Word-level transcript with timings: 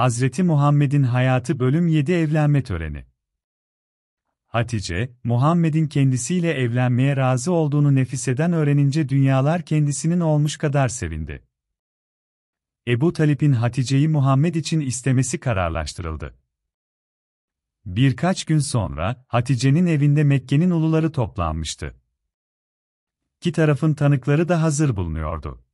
Hazreti 0.00 0.42
Muhammed'in 0.42 1.02
hayatı 1.02 1.58
bölüm 1.58 1.88
7 1.88 2.12
evlenme 2.12 2.62
töreni. 2.62 3.06
Hatice, 4.46 5.16
Muhammed'in 5.24 5.86
kendisiyle 5.86 6.52
evlenmeye 6.52 7.16
razı 7.16 7.52
olduğunu 7.52 7.94
Nefise'den 7.94 8.52
öğrenince 8.52 9.08
dünyalar 9.08 9.62
kendisinin 9.62 10.20
olmuş 10.20 10.56
kadar 10.56 10.88
sevindi. 10.88 11.46
Ebu 12.88 13.12
Talip'in 13.12 13.52
Hatice'yi 13.52 14.08
Muhammed 14.08 14.54
için 14.54 14.80
istemesi 14.80 15.40
kararlaştırıldı. 15.40 16.38
Birkaç 17.84 18.44
gün 18.44 18.58
sonra, 18.58 19.24
Hatice'nin 19.28 19.86
evinde 19.86 20.24
Mekke'nin 20.24 20.70
uluları 20.70 21.12
toplanmıştı. 21.12 22.00
İki 23.40 23.52
tarafın 23.52 23.94
tanıkları 23.94 24.48
da 24.48 24.62
hazır 24.62 24.96
bulunuyordu. 24.96 25.64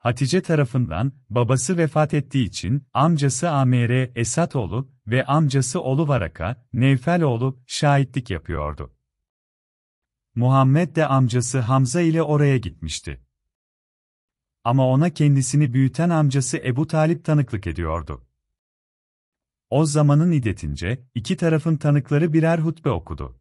Hatice 0.00 0.42
tarafından, 0.42 1.12
babası 1.30 1.78
vefat 1.78 2.14
ettiği 2.14 2.44
için, 2.44 2.86
amcası 2.94 3.50
Amr 3.50 4.18
Esatoğlu 4.18 4.90
ve 5.06 5.24
amcası 5.24 5.80
oğlu 5.80 6.08
Varaka, 6.08 6.66
Nevfeloğlu, 6.72 7.62
şahitlik 7.66 8.30
yapıyordu. 8.30 8.94
Muhammed 10.34 10.96
de 10.96 11.06
amcası 11.06 11.60
Hamza 11.60 12.00
ile 12.00 12.22
oraya 12.22 12.56
gitmişti. 12.56 13.20
Ama 14.64 14.86
ona 14.88 15.10
kendisini 15.10 15.72
büyüten 15.72 16.10
amcası 16.10 16.58
Ebu 16.58 16.86
Talip 16.86 17.24
tanıklık 17.24 17.66
ediyordu. 17.66 18.26
O 19.70 19.84
zamanın 19.84 20.32
idetince, 20.32 21.06
iki 21.14 21.36
tarafın 21.36 21.76
tanıkları 21.76 22.32
birer 22.32 22.58
hutbe 22.58 22.90
okudu. 22.90 23.40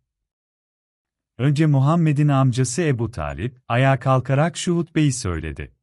Önce 1.37 1.65
Muhammed'in 1.65 2.27
amcası 2.27 2.81
Ebu 2.81 3.11
Talip, 3.11 3.61
ayağa 3.67 3.99
kalkarak 3.99 4.57
şu 4.57 4.77
hutbeyi 4.77 5.13
söyledi. 5.13 5.78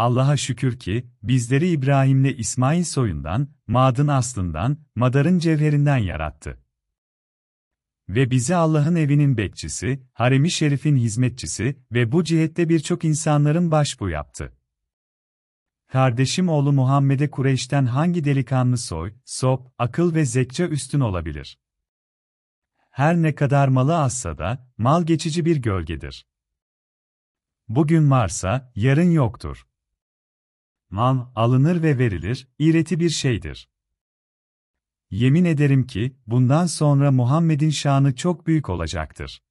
Allah'a 0.00 0.36
şükür 0.36 0.78
ki, 0.78 1.06
bizleri 1.22 1.68
İbrahim'le 1.68 2.38
İsmail 2.38 2.84
soyundan, 2.84 3.48
Mad'ın 3.66 4.08
aslından, 4.08 4.78
Madar'ın 4.94 5.38
cevherinden 5.38 5.96
yarattı. 5.96 6.58
Ve 8.08 8.30
bizi 8.30 8.54
Allah'ın 8.54 8.96
evinin 8.96 9.36
bekçisi, 9.36 10.02
haremi 10.12 10.50
şerifin 10.50 10.96
hizmetçisi 10.96 11.76
ve 11.92 12.12
bu 12.12 12.24
cihette 12.24 12.68
birçok 12.68 13.04
insanların 13.04 13.70
başbu 13.70 14.08
yaptı. 14.08 14.52
Kardeşim 15.86 16.48
oğlu 16.48 16.72
Muhammed'e 16.72 17.30
Kureyş'ten 17.30 17.86
hangi 17.86 18.24
delikanlı 18.24 18.78
soy, 18.78 19.14
sop, 19.24 19.72
akıl 19.78 20.14
ve 20.14 20.24
zekça 20.24 20.66
üstün 20.66 21.00
olabilir? 21.00 21.58
Her 22.90 23.16
ne 23.16 23.34
kadar 23.34 23.68
malı 23.68 23.98
azsa 23.98 24.38
da, 24.38 24.68
mal 24.78 25.02
geçici 25.06 25.44
bir 25.44 25.56
gölgedir. 25.56 26.26
Bugün 27.68 28.10
varsa, 28.10 28.72
yarın 28.74 29.10
yoktur. 29.10 29.69
Mal, 30.90 31.26
alınır 31.34 31.82
ve 31.82 31.98
verilir, 31.98 32.48
iğreti 32.58 33.00
bir 33.00 33.10
şeydir. 33.10 33.68
Yemin 35.10 35.44
ederim 35.44 35.86
ki, 35.86 36.16
bundan 36.26 36.66
sonra 36.66 37.10
Muhammed'in 37.10 37.70
şanı 37.70 38.14
çok 38.14 38.46
büyük 38.46 38.68
olacaktır. 38.68 39.42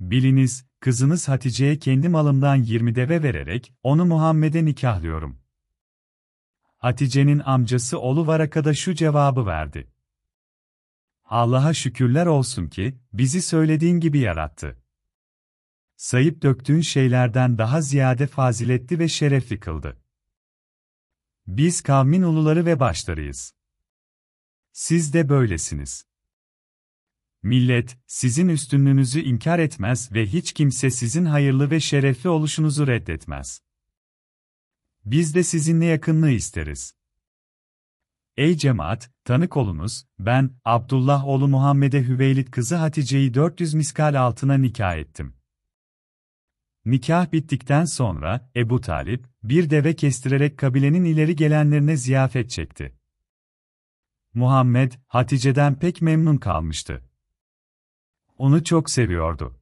Biliniz, 0.00 0.66
kızınız 0.80 1.28
Hatice'ye 1.28 1.78
kendi 1.78 2.08
malımdan 2.08 2.56
20 2.56 2.94
deve 2.94 3.22
vererek, 3.22 3.72
onu 3.82 4.04
Muhammed'e 4.04 4.64
nikahlıyorum. 4.64 5.40
Hatice'nin 6.76 7.38
amcası 7.38 7.98
oğlu 8.00 8.26
Varaka'da 8.26 8.74
şu 8.74 8.94
cevabı 8.94 9.46
verdi. 9.46 9.90
Allah'a 11.24 11.74
şükürler 11.74 12.26
olsun 12.26 12.68
ki, 12.68 12.98
bizi 13.12 13.42
söylediğin 13.42 14.00
gibi 14.00 14.18
yarattı. 14.18 14.82
Sayıp 15.96 16.42
döktüğün 16.42 16.80
şeylerden 16.80 17.58
daha 17.58 17.80
ziyade 17.80 18.26
faziletli 18.26 18.98
ve 18.98 19.08
şerefli 19.08 19.60
kıldı. 19.60 20.00
Biz 21.46 21.80
kavmin 21.80 22.22
uluları 22.22 22.66
ve 22.66 22.80
başlarıyız. 22.80 23.54
Siz 24.72 25.14
de 25.14 25.28
böylesiniz. 25.28 26.06
Millet, 27.42 27.98
sizin 28.06 28.48
üstünlüğünüzü 28.48 29.20
inkar 29.20 29.58
etmez 29.58 30.12
ve 30.12 30.26
hiç 30.26 30.52
kimse 30.52 30.90
sizin 30.90 31.24
hayırlı 31.24 31.70
ve 31.70 31.80
şerefli 31.80 32.28
oluşunuzu 32.28 32.86
reddetmez. 32.86 33.60
Biz 35.04 35.34
de 35.34 35.42
sizinle 35.42 35.84
yakınlığı 35.84 36.30
isteriz. 36.30 36.94
Ey 38.36 38.56
cemaat, 38.56 39.10
tanık 39.24 39.56
olunuz, 39.56 40.04
ben, 40.18 40.50
Abdullah 40.64 41.24
oğlu 41.24 41.48
Muhammed'e 41.48 42.02
Hüveylid 42.02 42.50
kızı 42.50 42.76
Hatice'yi 42.76 43.34
400 43.34 43.74
miskal 43.74 44.20
altına 44.20 44.54
nikah 44.54 44.96
ettim. 44.96 45.36
Nikah 46.86 47.32
bittikten 47.32 47.84
sonra, 47.84 48.50
Ebu 48.56 48.80
Talip, 48.80 49.26
bir 49.42 49.70
deve 49.70 49.96
kestirerek 49.96 50.58
kabilenin 50.58 51.04
ileri 51.04 51.36
gelenlerine 51.36 51.96
ziyafet 51.96 52.50
çekti. 52.50 52.98
Muhammed, 54.34 54.92
Hatice'den 55.06 55.78
pek 55.78 56.02
memnun 56.02 56.36
kalmıştı. 56.36 57.04
Onu 58.38 58.64
çok 58.64 58.90
seviyordu. 58.90 59.60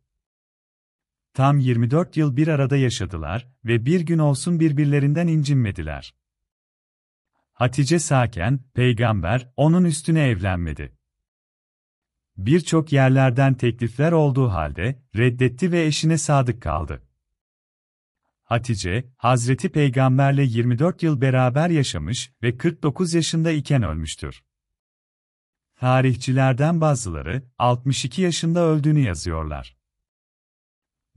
Tam 1.35 1.59
24 1.59 2.17
yıl 2.17 2.37
bir 2.37 2.49
arada 2.49 2.77
yaşadılar 2.77 3.49
ve 3.65 3.87
bir 3.87 4.01
gün 4.01 4.19
olsun 4.19 4.61
birbirlerinden 4.61 5.27
incinmediler. 5.27 6.15
Hatice 7.53 7.99
sağken, 7.99 8.61
peygamber, 8.75 9.53
onun 9.57 9.85
üstüne 9.85 10.29
evlenmedi. 10.29 10.97
Birçok 12.37 12.93
yerlerden 12.93 13.55
teklifler 13.55 14.13
olduğu 14.13 14.49
halde, 14.49 15.03
reddetti 15.17 15.73
ve 15.73 15.85
eşine 15.85 16.19
sadık 16.19 16.63
kaldı. 16.63 17.03
Hatice, 18.45 19.05
Hazreti 19.17 19.69
Peygamberle 19.69 20.43
24 20.43 21.03
yıl 21.03 21.21
beraber 21.21 21.71
yaşamış 21.71 22.33
ve 22.43 22.57
49 22.57 23.15
yaşında 23.15 23.51
iken 23.51 23.83
ölmüştür. 23.83 24.45
Tarihçilerden 25.77 26.81
bazıları, 26.81 27.43
62 27.59 28.23
yaşında 28.23 28.61
öldüğünü 28.61 29.01
yazıyorlar. 29.01 29.77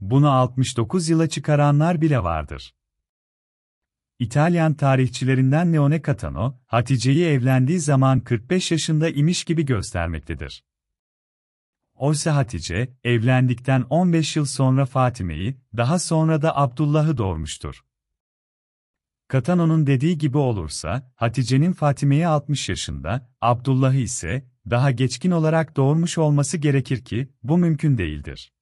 Bunu 0.00 0.30
69 0.30 1.08
yıla 1.08 1.28
çıkaranlar 1.28 2.00
bile 2.00 2.22
vardır. 2.22 2.74
İtalyan 4.18 4.74
tarihçilerinden 4.74 5.72
Leone 5.72 6.02
Catano, 6.02 6.60
Hatice'yi 6.66 7.26
evlendiği 7.26 7.80
zaman 7.80 8.20
45 8.20 8.70
yaşında 8.70 9.08
imiş 9.08 9.44
gibi 9.44 9.64
göstermektedir. 9.64 10.64
Oysa 11.98 12.36
Hatice, 12.36 12.96
evlendikten 13.04 13.82
15 13.90 14.36
yıl 14.36 14.44
sonra 14.44 14.86
Fatime'yi, 14.86 15.60
daha 15.76 15.98
sonra 15.98 16.42
da 16.42 16.56
Abdullah'ı 16.56 17.18
doğurmuştur. 17.18 17.84
Katano'nun 19.28 19.86
dediği 19.86 20.18
gibi 20.18 20.38
olursa, 20.38 21.12
Hatice'nin 21.14 21.72
Fatime'yi 21.72 22.26
60 22.26 22.68
yaşında, 22.68 23.30
Abdullah'ı 23.40 23.96
ise, 23.96 24.48
daha 24.70 24.90
geçkin 24.90 25.30
olarak 25.30 25.76
doğurmuş 25.76 26.18
olması 26.18 26.56
gerekir 26.56 27.04
ki, 27.04 27.28
bu 27.42 27.58
mümkün 27.58 27.98
değildir. 27.98 28.52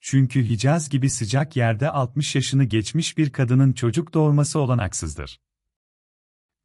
Çünkü 0.00 0.48
Hicaz 0.48 0.88
gibi 0.88 1.10
sıcak 1.10 1.56
yerde 1.56 1.90
60 1.90 2.34
yaşını 2.34 2.64
geçmiş 2.64 3.18
bir 3.18 3.30
kadının 3.30 3.72
çocuk 3.72 4.14
doğurması 4.14 4.58
olanaksızdır. 4.60 5.40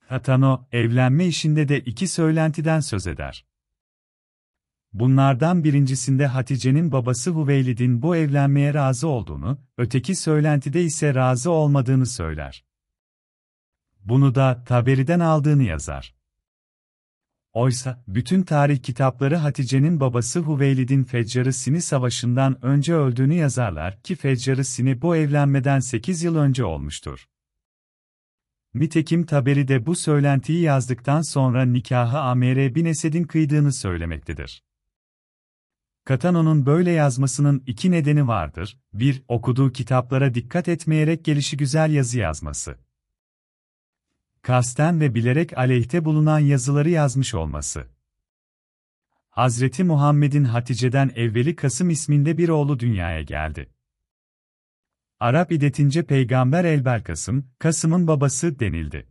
Katano, 0.10 0.68
evlenme 0.72 1.28
işinde 1.28 1.68
de 1.68 1.80
iki 1.80 2.08
söylentiden 2.08 2.80
söz 2.80 3.08
eder. 3.08 3.46
Bunlardan 4.94 5.64
birincisinde 5.64 6.28
Hatice'nin 6.28 6.92
babası 6.92 7.32
Hüveylid'in 7.32 8.02
bu 8.02 8.16
evlenmeye 8.16 8.74
razı 8.74 9.08
olduğunu, 9.08 9.58
öteki 9.78 10.16
söylentide 10.16 10.84
ise 10.84 11.16
razı 11.16 11.52
olmadığını 11.52 12.06
söyler. 12.06 12.66
Bunu 14.06 14.36
da 14.36 14.64
Taberi'den 14.64 15.20
aldığını 15.20 15.64
yazar. 15.64 16.16
Oysa, 17.54 18.04
bütün 18.08 18.44
tarih 18.44 18.84
kitapları 18.84 19.36
Hatice'nin 19.36 20.00
babası 20.00 20.40
Hüveylid'in 20.40 21.04
Feccar-ı 21.04 21.54
Sini 21.54 21.82
Savaşı'ndan 21.82 22.66
önce 22.66 22.94
öldüğünü 22.94 23.34
yazarlar 23.34 24.02
ki 24.02 24.16
Feccar-ı 24.16 24.66
Sini 24.66 25.02
bu 25.02 25.16
evlenmeden 25.16 25.80
8 25.80 26.24
yıl 26.24 26.36
önce 26.36 26.66
olmuştur. 26.66 27.28
Nitekim 28.74 29.26
Taberi 29.26 29.68
de 29.68 29.86
bu 29.86 29.96
söylentiyi 29.96 30.62
yazdıktan 30.62 31.22
sonra 31.22 31.66
nikahı 31.66 32.20
Amr 32.20 32.76
bin 32.76 32.86
Esed'in 32.86 33.24
kıydığını 33.24 33.74
söylemektedir. 33.74 34.64
Katano'nun 36.06 36.66
böyle 36.66 36.92
yazmasının 36.92 37.64
iki 37.68 37.92
nedeni 37.92 38.28
vardır. 38.28 38.80
Bir, 38.94 39.24
okuduğu 39.28 39.72
kitaplara 39.72 40.34
dikkat 40.34 40.68
etmeyerek 40.68 41.26
gelişi 41.26 41.58
güzel 41.58 41.92
yazı 41.92 42.20
yazması. 42.20 42.78
Kasten 44.42 45.00
ve 45.00 45.16
bilerek 45.16 45.58
aleyhte 45.58 46.06
bulunan 46.06 46.40
yazıları 46.40 46.90
yazmış 46.90 47.34
olması. 47.34 47.88
Hazreti 49.30 49.84
Muhammed'in 49.84 50.44
Hatice'den 50.44 51.12
evveli 51.16 51.56
Kasım 51.56 51.90
isminde 51.90 52.38
bir 52.38 52.50
oğlu 52.50 52.80
dünyaya 52.80 53.22
geldi. 53.22 53.70
Arap 55.20 55.52
idetince 55.52 56.06
Peygamber 56.06 56.66
Elber 56.66 57.04
Kasım, 57.04 57.52
Kasım'ın 57.60 58.08
babası 58.08 58.60
denildi. 58.60 59.08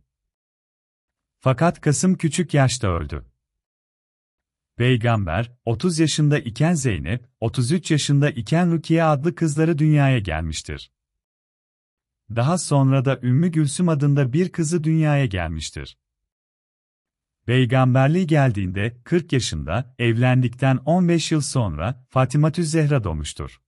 Fakat 1.39 1.81
Kasım 1.81 2.15
küçük 2.15 2.53
yaşta 2.53 2.87
öldü. 2.87 3.32
Peygamber, 4.77 5.51
30 5.65 5.99
yaşında 5.99 6.39
iken 6.39 6.73
Zeynep, 6.73 7.25
33 7.39 7.91
yaşında 7.91 8.29
iken 8.29 8.71
Rukiye 8.71 9.03
adlı 9.03 9.35
kızları 9.35 9.77
dünyaya 9.77 10.19
gelmiştir. 10.19 10.91
Daha 12.29 12.57
sonra 12.57 13.05
da 13.05 13.19
Ümmü 13.23 13.47
Gülsüm 13.47 13.89
adında 13.89 14.33
bir 14.33 14.51
kızı 14.51 14.83
dünyaya 14.83 15.25
gelmiştir. 15.25 15.97
Peygamberliği 17.45 18.27
geldiğinde 18.27 19.01
40 19.03 19.33
yaşında, 19.33 19.95
evlendikten 19.99 20.77
15 20.77 21.31
yıl 21.31 21.41
sonra 21.41 22.05
Fatimatü 22.09 22.63
Zehra 22.63 23.03
doğmuştur. 23.03 23.61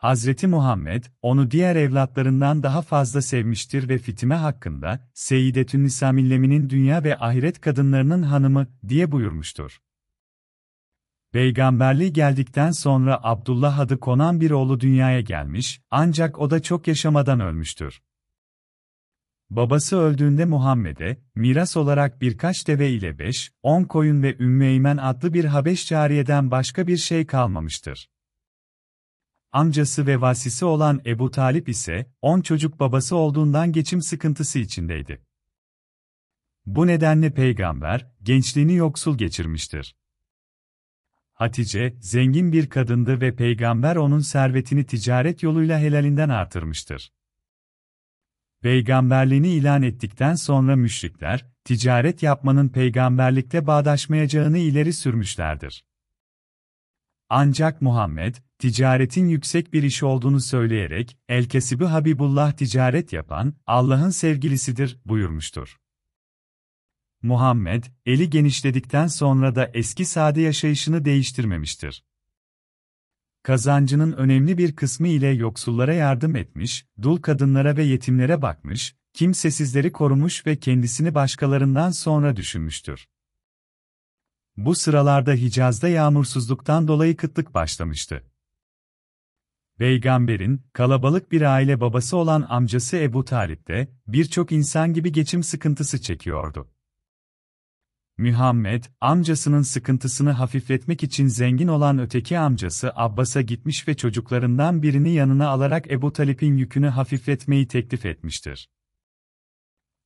Hazreti 0.00 0.46
Muhammed, 0.46 1.04
onu 1.22 1.50
diğer 1.50 1.76
evlatlarından 1.76 2.62
daha 2.62 2.82
fazla 2.82 3.22
sevmiştir 3.22 3.88
ve 3.88 3.98
Fitime 3.98 4.34
hakkında, 4.34 5.08
Seyyidetün 5.14 5.84
Nisamilleminin 5.84 6.70
dünya 6.70 7.04
ve 7.04 7.18
ahiret 7.18 7.60
kadınlarının 7.60 8.22
hanımı, 8.22 8.66
diye 8.88 9.12
buyurmuştur. 9.12 9.80
Peygamberliği 11.32 12.12
geldikten 12.12 12.70
sonra 12.70 13.20
Abdullah 13.22 13.78
adı 13.78 14.00
konan 14.00 14.40
bir 14.40 14.50
oğlu 14.50 14.80
dünyaya 14.80 15.20
gelmiş, 15.20 15.82
ancak 15.90 16.38
o 16.38 16.50
da 16.50 16.62
çok 16.62 16.88
yaşamadan 16.88 17.40
ölmüştür. 17.40 18.02
Babası 19.50 19.96
öldüğünde 19.98 20.44
Muhammed'e, 20.44 21.20
miras 21.34 21.76
olarak 21.76 22.20
birkaç 22.20 22.68
deve 22.68 22.90
ile 22.90 23.18
beş, 23.18 23.52
on 23.62 23.84
koyun 23.84 24.22
ve 24.22 24.36
Ümmü 24.36 24.64
Eymen 24.64 24.96
adlı 24.96 25.34
bir 25.34 25.44
Habeş 25.44 25.88
cariyeden 25.88 26.50
başka 26.50 26.86
bir 26.86 26.96
şey 26.96 27.26
kalmamıştır. 27.26 28.10
Amcası 29.52 30.06
ve 30.06 30.20
vasisi 30.20 30.64
olan 30.64 31.00
Ebu 31.06 31.30
Talip 31.30 31.68
ise, 31.68 32.12
on 32.22 32.40
çocuk 32.40 32.80
babası 32.80 33.16
olduğundan 33.16 33.72
geçim 33.72 34.02
sıkıntısı 34.02 34.58
içindeydi. 34.58 35.22
Bu 36.66 36.86
nedenle 36.86 37.34
peygamber, 37.34 38.10
gençliğini 38.22 38.74
yoksul 38.74 39.18
geçirmiştir. 39.18 39.96
Hatice, 41.32 41.96
zengin 42.00 42.52
bir 42.52 42.70
kadındı 42.70 43.20
ve 43.20 43.36
peygamber 43.36 43.96
onun 43.96 44.20
servetini 44.20 44.86
ticaret 44.86 45.42
yoluyla 45.42 45.78
helalinden 45.78 46.28
artırmıştır. 46.28 47.12
Peygamberliğini 48.60 49.48
ilan 49.48 49.82
ettikten 49.82 50.34
sonra 50.34 50.76
müşrikler, 50.76 51.46
ticaret 51.64 52.22
yapmanın 52.22 52.68
peygamberlikle 52.68 53.66
bağdaşmayacağını 53.66 54.58
ileri 54.58 54.92
sürmüşlerdir. 54.92 55.84
Ancak 57.32 57.82
Muhammed, 57.82 58.34
ticaretin 58.58 59.28
yüksek 59.28 59.72
bir 59.72 59.82
iş 59.82 60.02
olduğunu 60.02 60.40
söyleyerek, 60.40 61.18
El-Kesibi 61.28 61.84
Habibullah 61.84 62.52
ticaret 62.52 63.12
yapan, 63.12 63.54
Allah'ın 63.66 64.10
sevgilisidir, 64.10 64.98
buyurmuştur. 65.06 65.76
Muhammed, 67.22 67.84
eli 68.06 68.30
genişledikten 68.30 69.06
sonra 69.06 69.54
da 69.54 69.70
eski 69.74 70.04
sade 70.04 70.40
yaşayışını 70.40 71.04
değiştirmemiştir. 71.04 72.04
Kazancının 73.42 74.12
önemli 74.12 74.58
bir 74.58 74.76
kısmı 74.76 75.08
ile 75.08 75.28
yoksullara 75.28 75.94
yardım 75.94 76.36
etmiş, 76.36 76.86
dul 77.02 77.16
kadınlara 77.16 77.76
ve 77.76 77.82
yetimlere 77.82 78.42
bakmış, 78.42 78.94
kimsesizleri 79.12 79.92
korumuş 79.92 80.46
ve 80.46 80.56
kendisini 80.56 81.14
başkalarından 81.14 81.90
sonra 81.90 82.36
düşünmüştür. 82.36 83.06
Bu 84.64 84.74
sıralarda 84.74 85.32
Hicaz'da 85.32 85.88
yağmursuzluktan 85.88 86.88
dolayı 86.88 87.16
kıtlık 87.16 87.54
başlamıştı. 87.54 88.24
Peygamberin, 89.78 90.62
kalabalık 90.72 91.32
bir 91.32 91.42
aile 91.42 91.80
babası 91.80 92.16
olan 92.16 92.46
amcası 92.48 92.96
Ebu 92.96 93.24
Talip 93.24 93.68
de, 93.68 93.88
birçok 94.06 94.52
insan 94.52 94.94
gibi 94.94 95.12
geçim 95.12 95.42
sıkıntısı 95.42 96.02
çekiyordu. 96.02 96.68
Muhammed, 98.18 98.84
amcasının 99.00 99.62
sıkıntısını 99.62 100.30
hafifletmek 100.30 101.02
için 101.02 101.26
zengin 101.26 101.68
olan 101.68 101.98
öteki 101.98 102.38
amcası 102.38 102.92
Abbas'a 102.94 103.40
gitmiş 103.40 103.88
ve 103.88 103.96
çocuklarından 103.96 104.82
birini 104.82 105.10
yanına 105.10 105.48
alarak 105.48 105.90
Ebu 105.90 106.12
Talip'in 106.12 106.56
yükünü 106.56 106.88
hafifletmeyi 106.88 107.68
teklif 107.68 108.06
etmiştir. 108.06 108.70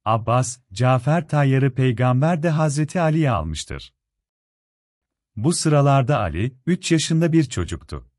Abbas, 0.04 0.58
Cafer 0.72 1.28
Tayyar'ı 1.28 1.74
peygamber 1.74 2.42
de 2.42 2.50
Hazreti 2.50 3.00
Ali'ye 3.00 3.30
almıştır. 3.30 3.94
Bu 5.36 5.52
sıralarda 5.52 6.18
Ali, 6.18 6.56
3 6.66 6.92
yaşında 6.92 7.32
bir 7.32 7.44
çocuktu. 7.44 8.10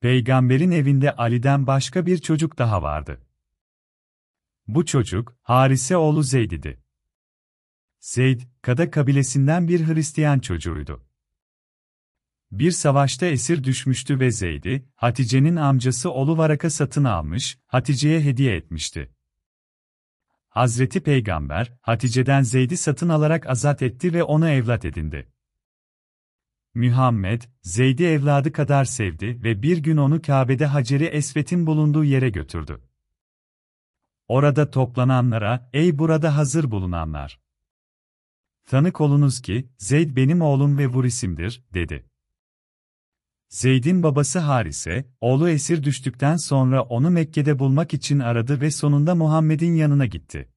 Peygamberin 0.00 0.70
evinde 0.70 1.16
Ali'den 1.16 1.66
başka 1.66 2.06
bir 2.06 2.18
çocuk 2.18 2.58
daha 2.58 2.82
vardı. 2.82 3.20
Bu 4.68 4.86
çocuk, 4.86 5.36
Harise 5.42 5.96
oğlu 5.96 6.22
Zeyd 6.22 6.50
idi. 6.50 6.82
Zeyd, 8.00 8.40
Kada 8.62 8.90
kabilesinden 8.90 9.68
bir 9.68 9.86
Hristiyan 9.86 10.38
çocuğuydu. 10.38 11.04
Bir 12.52 12.70
savaşta 12.70 13.26
esir 13.26 13.64
düşmüştü 13.64 14.20
ve 14.20 14.30
Zeyd'i, 14.30 14.88
Hatice'nin 14.94 15.56
amcası 15.56 16.10
oğlu 16.10 16.38
Varak'a 16.38 16.70
satın 16.70 17.04
almış, 17.04 17.58
Hatice'ye 17.66 18.20
hediye 18.20 18.56
etmişti. 18.56 19.12
Hazreti 20.48 21.02
Peygamber, 21.02 21.72
Hatice'den 21.80 22.42
Zeyd'i 22.42 22.76
satın 22.76 23.08
alarak 23.08 23.46
azat 23.46 23.82
etti 23.82 24.14
ve 24.14 24.22
onu 24.22 24.48
evlat 24.48 24.84
edindi. 24.84 25.32
Muhammed, 26.74 27.42
Zeyd'i 27.62 28.04
evladı 28.04 28.52
kadar 28.52 28.84
sevdi 28.84 29.42
ve 29.42 29.62
bir 29.62 29.78
gün 29.78 29.96
onu 29.96 30.22
Kabe'de 30.22 30.66
Hacer-i 30.66 31.04
Esvet'in 31.04 31.66
bulunduğu 31.66 32.04
yere 32.04 32.30
götürdü. 32.30 32.80
Orada 34.28 34.70
toplananlara, 34.70 35.70
ey 35.72 35.98
burada 35.98 36.36
hazır 36.36 36.70
bulunanlar! 36.70 37.40
Tanık 38.66 39.00
olunuz 39.00 39.40
ki, 39.40 39.68
Zeyd 39.78 40.16
benim 40.16 40.40
oğlum 40.40 40.78
ve 40.78 40.86
Vurisim'dir, 40.86 41.64
dedi. 41.74 42.06
Zeyd'in 43.48 44.02
babası 44.02 44.38
Harise, 44.38 45.10
oğlu 45.20 45.48
esir 45.48 45.82
düştükten 45.82 46.36
sonra 46.36 46.82
onu 46.82 47.10
Mekke'de 47.10 47.58
bulmak 47.58 47.94
için 47.94 48.18
aradı 48.18 48.60
ve 48.60 48.70
sonunda 48.70 49.14
Muhammed'in 49.14 49.74
yanına 49.74 50.06
gitti. 50.06 50.48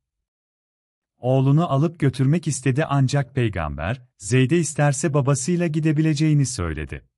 Oğlunu 1.23 1.71
alıp 1.71 1.99
götürmek 1.99 2.47
istedi 2.47 2.85
ancak 2.85 3.35
peygamber, 3.35 4.01
Zeyd'e 4.17 4.57
isterse 4.57 5.13
babasıyla 5.13 5.67
gidebileceğini 5.67 6.45
söyledi. 6.45 7.09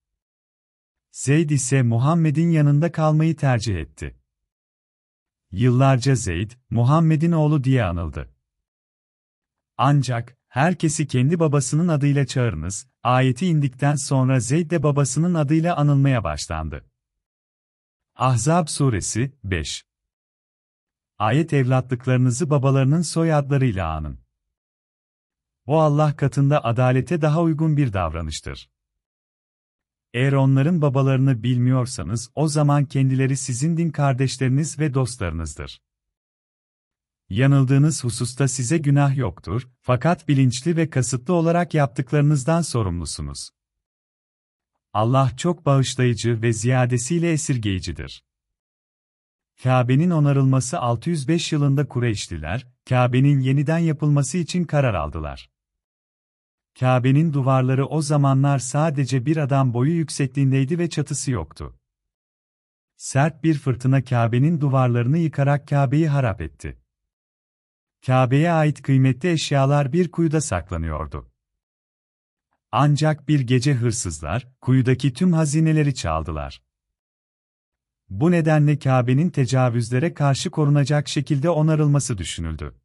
Zeyd 1.11 1.49
ise 1.49 1.81
Muhammed'in 1.81 2.49
yanında 2.49 2.91
kalmayı 2.91 3.35
tercih 3.35 3.75
etti. 3.75 4.15
Yıllarca 5.51 6.15
Zeyd, 6.15 6.51
Muhammed'in 6.69 7.31
oğlu 7.31 7.63
diye 7.63 7.83
anıldı. 7.83 8.35
Ancak, 9.77 10.37
herkesi 10.47 11.07
kendi 11.07 11.39
babasının 11.39 11.87
adıyla 11.87 12.25
çağırınız, 12.25 12.87
ayeti 13.03 13.47
indikten 13.47 13.95
sonra 13.95 14.39
Zeyd 14.39 14.71
de 14.71 14.83
babasının 14.83 15.33
adıyla 15.33 15.75
anılmaya 15.75 16.23
başlandı. 16.23 16.85
Ahzab 18.15 18.67
Suresi 18.67 19.31
5 19.43 19.85
Ayet 21.19 21.53
evlatlıklarınızı 21.53 22.49
babalarının 22.49 23.01
soyadlarıyla 23.01 23.93
anın. 23.93 24.19
O 25.65 25.79
Allah 25.79 26.15
katında 26.15 26.63
adalete 26.63 27.21
daha 27.21 27.41
uygun 27.41 27.77
bir 27.77 27.93
davranıştır. 27.93 28.69
Eğer 30.13 30.33
onların 30.33 30.81
babalarını 30.81 31.43
bilmiyorsanız 31.43 32.29
o 32.35 32.47
zaman 32.47 32.85
kendileri 32.85 33.37
sizin 33.37 33.77
din 33.77 33.91
kardeşleriniz 33.91 34.79
ve 34.79 34.93
dostlarınızdır. 34.93 35.81
Yanıldığınız 37.29 38.03
hususta 38.03 38.47
size 38.47 38.77
günah 38.77 39.17
yoktur, 39.17 39.69
fakat 39.81 40.27
bilinçli 40.27 40.77
ve 40.77 40.89
kasıtlı 40.89 41.33
olarak 41.33 41.73
yaptıklarınızdan 41.73 42.61
sorumlusunuz. 42.61 43.49
Allah 44.93 45.31
çok 45.37 45.65
bağışlayıcı 45.65 46.41
ve 46.41 46.53
ziyadesiyle 46.53 47.31
esirgeyicidir. 47.31 48.24
Kabe'nin 49.63 50.09
onarılması 50.09 50.79
605 50.79 51.51
yılında 51.51 51.87
Kureyşliler, 51.87 52.67
Kabe'nin 52.89 53.39
yeniden 53.39 53.77
yapılması 53.77 54.37
için 54.37 54.63
karar 54.63 54.93
aldılar. 54.93 55.49
Kabe'nin 56.79 57.33
duvarları 57.33 57.85
o 57.85 58.01
zamanlar 58.01 58.59
sadece 58.59 59.25
bir 59.25 59.37
adam 59.37 59.73
boyu 59.73 59.91
yüksekliğindeydi 59.91 60.79
ve 60.79 60.89
çatısı 60.89 61.31
yoktu. 61.31 61.75
Sert 62.97 63.43
bir 63.43 63.57
fırtına 63.57 64.03
Kabe'nin 64.03 64.61
duvarlarını 64.61 65.17
yıkarak 65.17 65.67
Kabe'yi 65.67 66.07
harap 66.07 66.41
etti. 66.41 66.77
Kabe'ye 68.05 68.51
ait 68.51 68.81
kıymetli 68.81 69.31
eşyalar 69.31 69.93
bir 69.93 70.11
kuyuda 70.11 70.41
saklanıyordu. 70.41 71.31
Ancak 72.71 73.27
bir 73.27 73.39
gece 73.39 73.73
hırsızlar, 73.73 74.47
kuyudaki 74.61 75.13
tüm 75.13 75.33
hazineleri 75.33 75.95
çaldılar. 75.95 76.64
Bu 78.09 78.31
nedenle 78.31 78.79
Kabe'nin 78.79 79.29
tecavüzlere 79.29 80.13
karşı 80.13 80.49
korunacak 80.49 81.07
şekilde 81.07 81.49
onarılması 81.49 82.17
düşünüldü. 82.17 82.75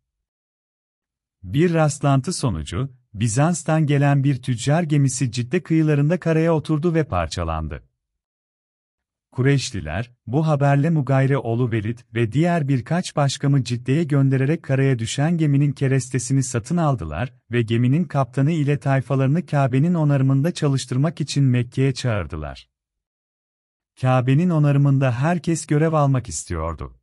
Bir 1.43 1.75
rastlantı 1.75 2.33
sonucu, 2.33 2.91
Bizans'tan 3.15 3.87
gelen 3.87 4.25
bir 4.25 4.43
tüccar 4.43 4.83
gemisi 4.83 5.33
Cidde 5.33 5.63
kıyılarında 5.63 6.21
karaya 6.21 6.55
oturdu 6.55 6.95
ve 6.95 7.05
parçalandı. 7.05 7.83
Kureyşliler, 9.33 10.11
bu 10.27 10.47
haberle 10.47 10.91
Mugayre 10.91 11.39
oğlu 11.39 11.73
Velid 11.73 11.99
ve 12.15 12.33
diğer 12.33 12.69
birkaç 12.69 13.17
başkamı 13.17 13.65
Cidde'ye 13.65 14.05
göndererek 14.05 14.63
karaya 14.63 14.99
düşen 14.99 15.39
geminin 15.39 15.73
kerestesini 15.73 16.43
satın 16.43 16.77
aldılar 16.77 17.33
ve 17.51 17.63
geminin 17.63 18.05
kaptanı 18.05 18.53
ile 18.53 18.79
tayfalarını 18.79 19.47
Kabe'nin 19.47 19.95
onarımında 19.95 20.53
çalıştırmak 20.55 21.21
için 21.21 21.45
Mekke'ye 21.45 21.95
çağırdılar. 21.95 22.69
Kabe'nin 24.01 24.51
onarımında 24.51 25.13
herkes 25.13 25.67
görev 25.67 25.93
almak 25.93 26.29
istiyordu. 26.29 26.99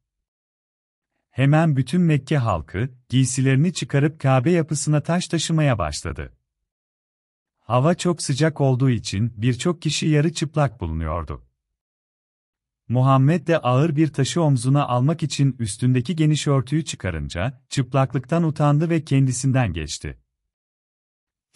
Hemen 1.29 1.75
bütün 1.75 2.01
Mekke 2.01 2.37
halkı, 2.37 2.89
giysilerini 3.09 3.73
çıkarıp 3.73 4.19
Kabe 4.19 4.51
yapısına 4.51 5.01
taş 5.01 5.27
taşımaya 5.27 5.77
başladı. 5.77 6.37
Hava 7.59 7.95
çok 7.95 8.21
sıcak 8.21 8.61
olduğu 8.61 8.89
için 8.89 9.33
birçok 9.37 9.81
kişi 9.81 10.07
yarı 10.07 10.33
çıplak 10.33 10.81
bulunuyordu. 10.81 11.45
Muhammed 12.89 13.47
de 13.47 13.57
ağır 13.57 13.95
bir 13.95 14.13
taşı 14.13 14.41
omzuna 14.41 14.87
almak 14.87 15.23
için 15.23 15.55
üstündeki 15.59 16.15
geniş 16.15 16.47
örtüyü 16.47 16.85
çıkarınca, 16.85 17.61
çıplaklıktan 17.69 18.43
utandı 18.43 18.89
ve 18.89 19.05
kendisinden 19.05 19.73
geçti. 19.73 20.17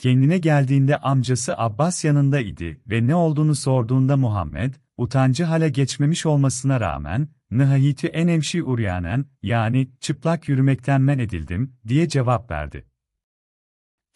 Kendine 0.01 0.37
geldiğinde 0.37 0.97
amcası 0.97 1.57
Abbas 1.57 2.05
yanında 2.05 2.39
idi 2.39 2.81
ve 2.87 3.07
ne 3.07 3.15
olduğunu 3.15 3.55
sorduğunda 3.55 4.17
Muhammed, 4.17 4.73
utancı 4.97 5.43
hale 5.43 5.69
geçmemiş 5.69 6.25
olmasına 6.25 6.79
rağmen, 6.79 7.27
Nihayeti 7.51 8.07
en 8.07 8.27
emşi 8.27 8.63
uryanen, 8.63 9.25
yani 9.43 9.91
çıplak 9.99 10.49
yürümekten 10.49 11.01
men 11.01 11.19
edildim, 11.19 11.75
diye 11.87 12.07
cevap 12.07 12.51
verdi. 12.51 12.85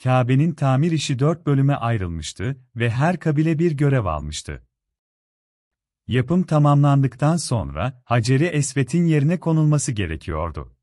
Kabe'nin 0.04 0.52
tamir 0.52 0.92
işi 0.92 1.20
dört 1.20 1.46
bölüme 1.46 1.76
ayrılmıştı 1.76 2.58
ve 2.76 2.90
her 2.90 3.20
kabile 3.20 3.60
bir 3.60 3.72
görev 3.72 4.06
almıştı. 4.06 4.68
Yapım 6.08 6.44
tamamlandıktan 6.44 7.38
sonra, 7.38 8.02
Hacer-i 8.06 8.46
Esvet'in 8.46 9.06
yerine 9.06 9.40
konulması 9.40 9.92
gerekiyordu. 9.92 10.75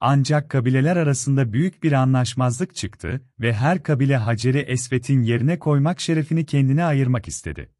Ancak 0.00 0.50
kabileler 0.50 0.96
arasında 0.96 1.52
büyük 1.52 1.82
bir 1.82 1.92
anlaşmazlık 1.92 2.74
çıktı 2.74 3.20
ve 3.40 3.52
her 3.52 3.82
kabile 3.82 4.16
Hacer-i 4.16 4.58
Esvet'in 4.58 5.22
yerine 5.22 5.58
koymak 5.58 6.00
şerefini 6.00 6.46
kendine 6.46 6.84
ayırmak 6.84 7.28
istedi. 7.28 7.72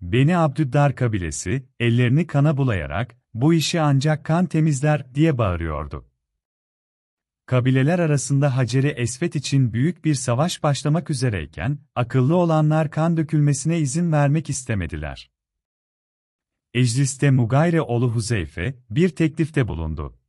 Beni 0.00 0.36
Abdüddar 0.36 0.94
kabilesi, 0.96 1.66
ellerini 1.80 2.26
kana 2.26 2.56
bulayarak, 2.56 3.16
bu 3.34 3.54
işi 3.54 3.80
ancak 3.80 4.24
kan 4.24 4.46
temizler 4.46 5.14
diye 5.14 5.38
bağırıyordu. 5.38 6.08
Kabileler 7.46 7.98
arasında 7.98 8.56
Hacer-i 8.56 8.88
Esvet 8.88 9.36
için 9.36 9.72
büyük 9.72 10.04
bir 10.04 10.14
savaş 10.14 10.62
başlamak 10.62 11.10
üzereyken, 11.10 11.78
akıllı 11.94 12.36
olanlar 12.36 12.90
kan 12.90 13.16
dökülmesine 13.16 13.78
izin 13.78 14.12
vermek 14.12 14.50
istemediler. 14.50 15.30
Ecliste 16.74 17.30
Mugayre 17.30 17.82
oğlu 17.82 18.10
Huzeyfe, 18.14 18.74
bir 18.90 19.08
teklifte 19.08 19.68
bulundu. 19.68 20.21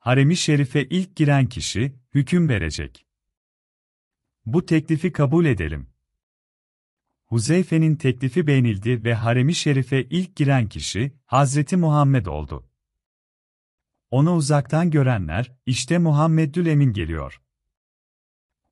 Harem-i 0.00 0.36
Şerif'e 0.36 0.84
ilk 0.84 1.16
giren 1.16 1.46
kişi, 1.46 1.94
hüküm 2.14 2.48
verecek. 2.48 3.06
Bu 4.46 4.66
teklifi 4.66 5.12
kabul 5.12 5.44
edelim. 5.44 5.90
Huzeyfe'nin 7.26 7.96
teklifi 7.96 8.46
beğenildi 8.46 9.04
ve 9.04 9.14
harem-i 9.14 9.54
şerife 9.54 10.04
ilk 10.04 10.36
giren 10.36 10.68
kişi, 10.68 11.12
Hazreti 11.24 11.76
Muhammed 11.76 12.26
oldu. 12.26 12.70
Onu 14.10 14.34
uzaktan 14.34 14.90
görenler, 14.90 15.52
işte 15.66 15.98
Muhammedül 15.98 16.66
Emin 16.66 16.92
geliyor. 16.92 17.42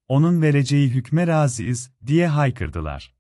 Onun 0.09 0.43
vereceği 0.43 0.91
hükme 0.91 1.27
razıyız, 1.27 1.93
diye 2.07 2.29
haykırdılar. 2.29 3.18